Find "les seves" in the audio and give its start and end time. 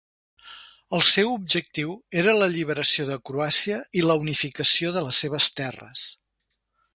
5.09-5.51